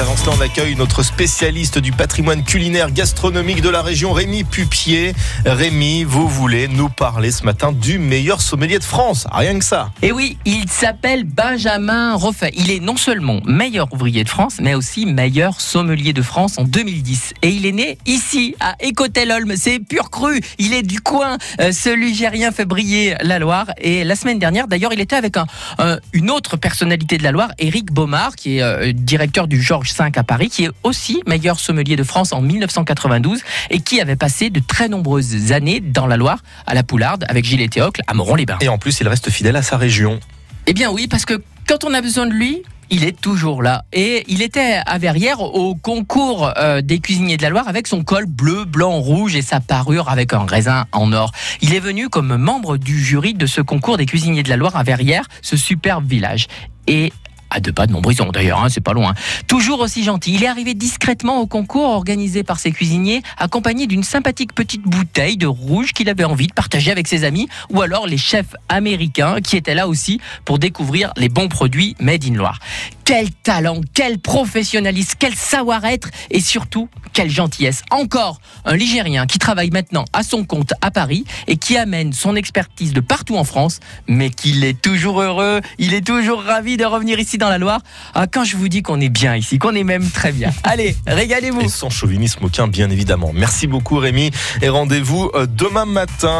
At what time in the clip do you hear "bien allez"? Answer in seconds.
90.32-90.96